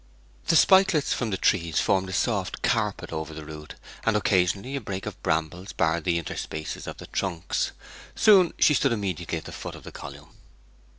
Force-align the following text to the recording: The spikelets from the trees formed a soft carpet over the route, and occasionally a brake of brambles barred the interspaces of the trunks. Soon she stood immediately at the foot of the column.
The 0.47 0.55
spikelets 0.55 1.13
from 1.13 1.29
the 1.29 1.37
trees 1.37 1.79
formed 1.79 2.09
a 2.09 2.13
soft 2.13 2.63
carpet 2.63 3.13
over 3.13 3.35
the 3.35 3.45
route, 3.45 3.75
and 4.03 4.17
occasionally 4.17 4.75
a 4.75 4.81
brake 4.81 5.05
of 5.05 5.21
brambles 5.21 5.73
barred 5.73 6.05
the 6.05 6.17
interspaces 6.19 6.87
of 6.87 6.97
the 6.97 7.05
trunks. 7.05 7.71
Soon 8.15 8.55
she 8.57 8.73
stood 8.73 8.93
immediately 8.93 9.37
at 9.37 9.45
the 9.45 9.51
foot 9.51 9.75
of 9.75 9.83
the 9.83 9.91
column. 9.91 10.29